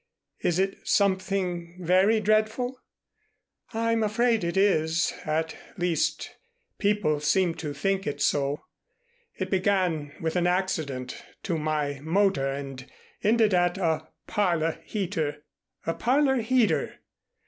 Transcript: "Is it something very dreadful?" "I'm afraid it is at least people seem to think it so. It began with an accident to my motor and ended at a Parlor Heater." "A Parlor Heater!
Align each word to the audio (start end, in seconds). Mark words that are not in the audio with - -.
"Is 0.39 0.57
it 0.57 0.79
something 0.87 1.77
very 1.79 2.19
dreadful?" 2.19 2.81
"I'm 3.71 4.01
afraid 4.01 4.43
it 4.43 4.57
is 4.57 5.13
at 5.25 5.55
least 5.77 6.37
people 6.79 7.19
seem 7.19 7.53
to 7.57 7.71
think 7.71 8.07
it 8.07 8.19
so. 8.19 8.65
It 9.35 9.51
began 9.51 10.11
with 10.19 10.35
an 10.35 10.47
accident 10.47 11.23
to 11.43 11.59
my 11.59 11.99
motor 11.99 12.49
and 12.51 12.83
ended 13.23 13.53
at 13.53 13.77
a 13.77 14.07
Parlor 14.25 14.79
Heater." 14.85 15.43
"A 15.85 15.93
Parlor 15.93 16.37
Heater! 16.37 16.95